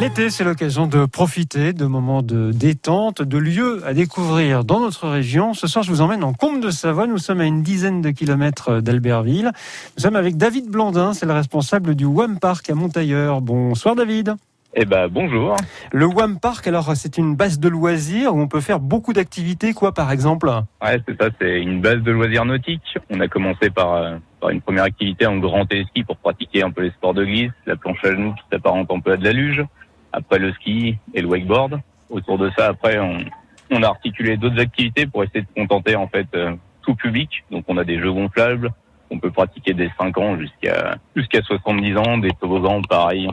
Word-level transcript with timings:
L'été, 0.00 0.30
c'est 0.30 0.44
l'occasion 0.44 0.86
de 0.86 1.06
profiter 1.06 1.72
de 1.72 1.84
moments 1.84 2.22
de 2.22 2.52
détente, 2.52 3.20
de 3.20 3.36
lieux 3.36 3.82
à 3.84 3.94
découvrir 3.94 4.62
dans 4.62 4.78
notre 4.78 5.08
région. 5.08 5.54
Ce 5.54 5.66
soir, 5.66 5.82
je 5.82 5.90
vous 5.90 6.00
emmène 6.02 6.22
en 6.22 6.32
Combe 6.32 6.60
de 6.60 6.70
Savoie. 6.70 7.08
Nous 7.08 7.18
sommes 7.18 7.40
à 7.40 7.46
une 7.46 7.64
dizaine 7.64 8.00
de 8.00 8.10
kilomètres 8.10 8.80
d'Albertville. 8.80 9.50
Nous 9.96 10.02
sommes 10.02 10.14
avec 10.14 10.36
David 10.36 10.70
Blandin, 10.70 11.14
c'est 11.14 11.26
le 11.26 11.32
responsable 11.32 11.96
du 11.96 12.04
WAM 12.04 12.38
Park 12.38 12.70
à 12.70 12.76
Montailleur. 12.76 13.40
Bonsoir 13.40 13.96
David. 13.96 14.36
Eh 14.74 14.84
ben 14.84 15.08
bonjour. 15.08 15.56
Le 15.90 16.06
WAM 16.06 16.38
Park, 16.38 16.68
alors 16.68 16.94
c'est 16.94 17.18
une 17.18 17.34
base 17.34 17.58
de 17.58 17.68
loisirs 17.68 18.36
où 18.36 18.40
on 18.40 18.46
peut 18.46 18.60
faire 18.60 18.78
beaucoup 18.78 19.12
d'activités, 19.12 19.72
quoi 19.72 19.92
par 19.92 20.12
exemple? 20.12 20.48
Ouais, 20.80 21.02
c'est 21.08 21.20
ça, 21.20 21.30
c'est 21.40 21.60
une 21.60 21.80
base 21.80 22.02
de 22.02 22.12
loisirs 22.12 22.44
nautiques. 22.44 22.98
On 23.10 23.18
a 23.18 23.26
commencé 23.26 23.70
par, 23.70 23.94
euh, 23.94 24.16
par 24.40 24.50
une 24.50 24.60
première 24.60 24.84
activité 24.84 25.26
en 25.26 25.38
grand 25.38 25.66
téléski 25.66 26.04
pour 26.04 26.18
pratiquer 26.18 26.62
un 26.62 26.70
peu 26.70 26.82
les 26.82 26.90
sports 26.90 27.14
de 27.14 27.24
glisse, 27.24 27.50
la 27.66 27.74
planche 27.74 27.98
à 28.04 28.12
genoux 28.12 28.34
qui 28.34 28.44
s'apparente 28.52 28.88
un 28.92 29.00
peu 29.00 29.12
à 29.12 29.16
de 29.16 29.24
la 29.24 29.32
luge 29.32 29.64
après 30.12 30.38
le 30.38 30.52
ski 30.54 30.96
et 31.14 31.22
le 31.22 31.28
wakeboard. 31.28 31.80
Autour 32.10 32.38
de 32.38 32.50
ça, 32.56 32.68
après, 32.68 32.98
on, 32.98 33.24
on 33.70 33.82
a 33.82 33.86
articulé 33.86 34.36
d'autres 34.36 34.60
activités 34.60 35.06
pour 35.06 35.24
essayer 35.24 35.42
de 35.42 35.54
contenter 35.54 35.96
en 35.96 36.08
fait 36.08 36.26
euh, 36.34 36.54
tout 36.82 36.94
public. 36.94 37.44
Donc 37.50 37.64
on 37.68 37.76
a 37.76 37.84
des 37.84 37.98
jeux 37.98 38.12
gonflables, 38.12 38.72
on 39.10 39.18
peut 39.18 39.30
pratiquer 39.30 39.74
des 39.74 39.90
5 39.98 40.16
ans 40.18 40.38
jusqu'à 40.38 40.96
jusqu'à 41.14 41.42
70 41.42 41.96
ans, 41.96 42.18
des 42.18 42.30
toboggans 42.40 42.82
pareil. 42.82 43.28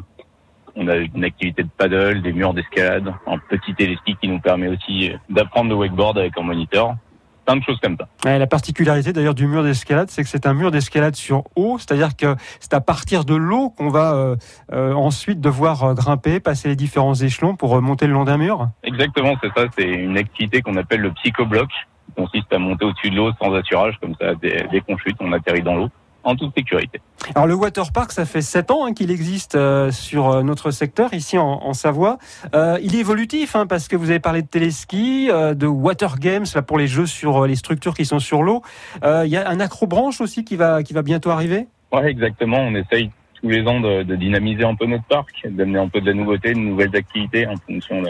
On 0.75 0.89
a 0.89 0.97
une 0.97 1.23
activité 1.23 1.63
de 1.63 1.69
paddle, 1.69 2.21
des 2.21 2.33
murs 2.33 2.53
d'escalade, 2.53 3.13
un 3.27 3.37
petit 3.37 3.73
téléski 3.73 4.17
qui 4.21 4.27
nous 4.27 4.39
permet 4.39 4.67
aussi 4.67 5.11
d'apprendre 5.29 5.69
le 5.69 5.75
wakeboard 5.75 6.17
avec 6.17 6.37
un 6.37 6.41
moniteur 6.41 6.95
plein 7.45 7.55
de 7.57 7.63
choses 7.63 7.79
comme 7.81 7.97
ça. 7.97 8.37
la 8.37 8.47
particularité 8.47 9.13
d'ailleurs 9.13 9.35
du 9.35 9.47
mur 9.47 9.63
d'escalade, 9.63 10.09
c'est 10.09 10.23
que 10.23 10.29
c'est 10.29 10.45
un 10.45 10.53
mur 10.53 10.71
d'escalade 10.71 11.15
sur 11.15 11.43
eau, 11.55 11.77
c'est-à-dire 11.77 12.15
que 12.15 12.35
c'est 12.59 12.73
à 12.73 12.81
partir 12.81 13.25
de 13.25 13.35
l'eau 13.35 13.69
qu'on 13.69 13.89
va 13.89 14.15
euh, 14.15 14.35
euh, 14.73 14.93
ensuite 14.93 15.39
devoir 15.39 15.83
euh, 15.83 15.93
grimper, 15.93 16.39
passer 16.39 16.67
les 16.67 16.75
différents 16.75 17.15
échelons 17.15 17.55
pour 17.55 17.81
monter 17.81 18.07
le 18.07 18.13
long 18.13 18.25
d'un 18.25 18.37
mur. 18.37 18.69
Exactement, 18.83 19.35
c'est 19.41 19.51
ça. 19.55 19.67
C'est 19.77 19.87
une 19.87 20.17
activité 20.17 20.61
qu'on 20.61 20.75
appelle 20.77 21.01
le 21.01 21.11
psychobloc, 21.13 21.69
qui 21.69 22.21
consiste 22.21 22.51
à 22.51 22.59
monter 22.59 22.85
au-dessus 22.85 23.09
de 23.09 23.15
l'eau 23.15 23.31
sans 23.41 23.53
assurage, 23.53 23.97
comme 24.01 24.15
ça, 24.19 24.33
dès, 24.35 24.67
dès 24.71 24.81
qu'on 24.81 24.97
chute, 24.97 25.15
on 25.19 25.31
atterrit 25.31 25.63
dans 25.63 25.75
l'eau 25.75 25.89
en 26.25 26.35
toute 26.35 26.53
sécurité. 26.55 26.99
Alors 27.33 27.47
le 27.47 27.55
waterpark, 27.55 28.11
ça 28.11 28.25
fait 28.25 28.41
7 28.41 28.71
ans 28.71 28.85
hein, 28.85 28.93
qu'il 28.93 29.11
existe 29.11 29.55
euh, 29.55 29.91
sur 29.91 30.29
euh, 30.29 30.43
notre 30.43 30.71
secteur 30.71 31.13
ici 31.13 31.37
en, 31.37 31.45
en 31.45 31.73
Savoie. 31.73 32.17
Euh, 32.53 32.77
il 32.81 32.95
est 32.95 32.99
évolutif 32.99 33.55
hein, 33.55 33.65
parce 33.67 33.87
que 33.87 33.95
vous 33.95 34.09
avez 34.09 34.19
parlé 34.19 34.41
de 34.41 34.47
téléski, 34.47 35.29
euh, 35.31 35.53
de 35.53 35.67
water 35.67 36.19
games 36.19 36.45
là 36.53 36.61
pour 36.61 36.77
les 36.77 36.87
jeux 36.87 37.05
sur 37.05 37.45
les 37.45 37.55
structures 37.55 37.93
qui 37.93 38.05
sont 38.05 38.19
sur 38.19 38.43
l'eau. 38.43 38.61
Il 39.03 39.29
y 39.29 39.37
a 39.37 39.47
un 39.47 39.59
acrobranche 39.59 40.19
aussi 40.19 40.43
qui 40.43 40.55
va 40.55 40.83
qui 40.83 40.93
va 40.93 41.03
bientôt 41.03 41.29
arriver? 41.29 41.67
Ouais, 41.91 42.09
exactement. 42.09 42.57
On 42.57 42.75
essaye 42.75 43.11
tous 43.41 43.49
les 43.49 43.65
ans 43.67 43.79
de, 43.79 44.03
de 44.03 44.15
dynamiser 44.15 44.63
un 44.63 44.75
peu 44.75 44.85
notre 44.85 45.05
parc, 45.05 45.47
d'amener 45.47 45.79
un 45.79 45.87
peu 45.87 46.01
de 46.01 46.07
la 46.07 46.13
nouveauté, 46.13 46.53
de 46.53 46.59
nouvelles 46.59 46.95
activités 46.95 47.47
en 47.47 47.55
fonction 47.67 48.01
de, 48.01 48.09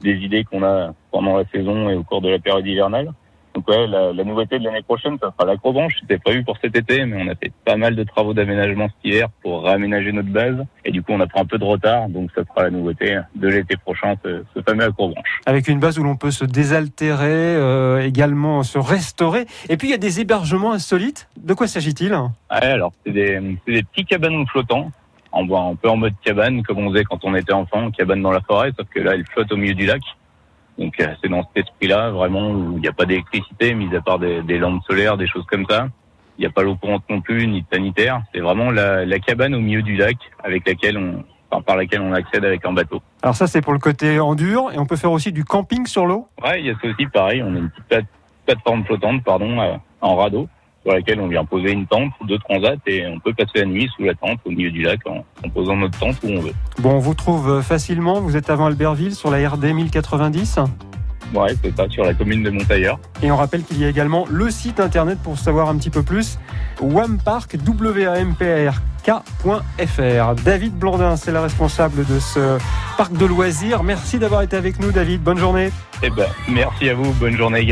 des 0.00 0.16
idées 0.16 0.44
qu'on 0.44 0.62
a 0.62 0.94
pendant 1.10 1.36
la 1.36 1.44
saison 1.52 1.90
et 1.90 1.94
au 1.94 2.02
cours 2.02 2.22
de 2.22 2.28
la 2.28 2.38
période 2.38 2.66
hivernale. 2.66 3.12
Donc 3.60 3.76
ouais, 3.76 3.86
la, 3.88 4.14
la 4.14 4.24
nouveauté 4.24 4.58
de 4.58 4.64
l'année 4.64 4.80
prochaine, 4.80 5.18
ça 5.20 5.30
sera 5.32 5.44
l'acrobranche. 5.44 5.92
C'était 6.00 6.16
prévu 6.16 6.42
pour 6.44 6.56
cet 6.62 6.74
été, 6.74 7.04
mais 7.04 7.22
on 7.22 7.28
a 7.28 7.34
fait 7.34 7.52
pas 7.66 7.76
mal 7.76 7.94
de 7.94 8.04
travaux 8.04 8.32
d'aménagement 8.32 8.88
cet 8.88 9.04
hiver 9.04 9.28
pour 9.42 9.64
réaménager 9.64 10.12
notre 10.12 10.30
base. 10.30 10.64
Et 10.86 10.90
du 10.90 11.02
coup, 11.02 11.12
on 11.12 11.20
a 11.20 11.26
pris 11.26 11.40
un 11.40 11.44
peu 11.44 11.58
de 11.58 11.64
retard, 11.64 12.08
donc 12.08 12.30
ça 12.34 12.42
sera 12.46 12.62
la 12.62 12.70
nouveauté 12.70 13.18
de 13.34 13.48
l'été 13.48 13.76
prochain, 13.76 14.14
ce, 14.24 14.44
ce 14.56 14.62
fameux 14.62 14.84
acrobranche. 14.84 15.40
Avec 15.44 15.68
une 15.68 15.78
base 15.78 15.98
où 15.98 16.02
l'on 16.04 16.16
peut 16.16 16.30
se 16.30 16.46
désaltérer, 16.46 17.26
euh, 17.28 18.00
également 18.02 18.62
se 18.62 18.78
restaurer. 18.78 19.44
Et 19.68 19.76
puis 19.76 19.88
il 19.88 19.90
y 19.90 19.94
a 19.94 19.98
des 19.98 20.20
hébergements 20.20 20.72
insolites. 20.72 21.28
De 21.36 21.52
quoi 21.52 21.66
s'agit-il? 21.66 22.14
Ouais, 22.14 22.30
alors 22.50 22.94
c'est 23.04 23.12
des, 23.12 23.58
des 23.66 23.82
petits 23.82 24.06
cabanons 24.06 24.46
flottants. 24.46 24.90
On 25.32 25.44
voit 25.44 25.60
un 25.60 25.74
peu 25.74 25.90
en 25.90 25.96
mode 25.96 26.14
cabane, 26.24 26.62
comme 26.62 26.78
on 26.78 26.90
faisait 26.90 27.04
quand 27.04 27.24
on 27.24 27.34
était 27.34 27.52
enfant, 27.52 27.90
cabane 27.90 28.22
dans 28.22 28.32
la 28.32 28.40
forêt, 28.40 28.72
sauf 28.76 28.88
que 28.88 29.00
là, 29.00 29.14
ils 29.14 29.24
flottent 29.26 29.52
au 29.52 29.56
milieu 29.56 29.74
du 29.74 29.84
lac. 29.84 30.00
Donc 30.80 30.98
euh, 30.98 31.14
c'est 31.22 31.28
dans 31.28 31.42
cet 31.42 31.68
esprit-là, 31.68 32.10
vraiment, 32.10 32.50
où 32.50 32.78
il 32.78 32.80
n'y 32.80 32.88
a 32.88 32.92
pas 32.92 33.04
d'électricité, 33.04 33.74
mis 33.74 33.94
à 33.94 34.00
part 34.00 34.18
des, 34.18 34.42
des, 34.42 34.58
lampes 34.58 34.82
solaires, 34.84 35.18
des 35.18 35.26
choses 35.26 35.44
comme 35.44 35.66
ça. 35.68 35.88
Il 36.38 36.40
n'y 36.40 36.46
a 36.46 36.50
pas 36.50 36.62
l'eau 36.62 36.74
courante 36.74 37.04
non 37.10 37.20
plus, 37.20 37.46
ni 37.46 37.60
de 37.60 37.66
sanitaire. 37.70 38.22
C'est 38.34 38.40
vraiment 38.40 38.70
la, 38.70 39.04
la, 39.04 39.18
cabane 39.18 39.54
au 39.54 39.60
milieu 39.60 39.82
du 39.82 39.96
lac 39.96 40.16
avec 40.42 40.66
laquelle 40.66 40.96
on, 40.96 41.22
enfin, 41.50 41.60
par 41.60 41.76
laquelle 41.76 42.00
on 42.00 42.14
accède 42.14 42.46
avec 42.46 42.64
un 42.64 42.72
bateau. 42.72 43.02
Alors 43.22 43.36
ça, 43.36 43.46
c'est 43.46 43.60
pour 43.60 43.74
le 43.74 43.78
côté 43.78 44.18
endure, 44.18 44.72
et 44.72 44.78
on 44.78 44.86
peut 44.86 44.96
faire 44.96 45.12
aussi 45.12 45.32
du 45.32 45.44
camping 45.44 45.84
sur 45.84 46.06
l'eau? 46.06 46.28
Ouais, 46.42 46.60
il 46.60 46.66
y 46.66 46.70
a 46.70 46.74
ça 46.80 46.88
aussi, 46.88 47.06
pareil. 47.06 47.42
On 47.42 47.54
a 47.54 47.58
une 47.58 47.68
petite 47.68 47.84
plate, 47.84 48.06
plateforme 48.46 48.84
flottante, 48.86 49.22
pardon, 49.22 49.60
euh, 49.60 49.74
en 50.00 50.16
radeau 50.16 50.48
sur 50.82 50.92
laquelle 50.92 51.20
on 51.20 51.28
vient 51.28 51.44
poser 51.44 51.72
une 51.72 51.86
tente, 51.86 52.10
deux 52.26 52.38
transats, 52.38 52.76
et 52.86 53.06
on 53.06 53.18
peut 53.20 53.34
passer 53.34 53.58
la 53.58 53.66
nuit 53.66 53.88
sous 53.96 54.04
la 54.04 54.14
tente 54.14 54.38
au 54.44 54.50
milieu 54.50 54.70
du 54.70 54.82
lac 54.82 55.00
en, 55.06 55.24
en 55.44 55.48
posant 55.50 55.76
notre 55.76 55.98
tente 55.98 56.16
où 56.22 56.28
on 56.28 56.40
veut. 56.40 56.54
Bon, 56.78 56.92
on 56.94 56.98
vous 56.98 57.14
trouve 57.14 57.62
facilement, 57.62 58.20
vous 58.20 58.36
êtes 58.36 58.50
avant 58.50 58.66
Albertville 58.66 59.14
sur 59.14 59.30
la 59.30 59.48
RD 59.48 59.64
1090 59.64 60.60
Ouais, 61.34 61.54
c'est 61.62 61.76
ça, 61.76 61.88
sur 61.88 62.04
la 62.04 62.12
commune 62.14 62.42
de 62.42 62.50
Montailleur. 62.50 62.98
Et 63.22 63.30
on 63.30 63.36
rappelle 63.36 63.62
qu'il 63.62 63.78
y 63.78 63.84
a 63.84 63.88
également 63.88 64.26
le 64.28 64.50
site 64.50 64.80
internet 64.80 65.18
pour 65.22 65.38
savoir 65.38 65.68
un 65.68 65.76
petit 65.76 65.90
peu 65.90 66.02
plus, 66.02 66.40
wampark, 66.80 67.56
W-A-M-P-A-R-K.fr. 67.56 69.14
David 70.44 70.76
Blandin, 70.76 71.14
c'est 71.16 71.30
le 71.30 71.38
responsable 71.38 72.04
de 72.04 72.18
ce 72.18 72.58
parc 72.96 73.12
de 73.12 73.26
loisirs. 73.26 73.84
Merci 73.84 74.18
d'avoir 74.18 74.42
été 74.42 74.56
avec 74.56 74.80
nous, 74.80 74.90
David. 74.90 75.22
Bonne 75.22 75.38
journée. 75.38 75.70
Eh 76.02 76.10
ben, 76.10 76.26
merci 76.48 76.88
à 76.88 76.94
vous. 76.94 77.12
Bonne 77.12 77.36
journée. 77.36 77.60